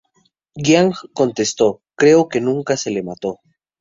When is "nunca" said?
2.41-2.75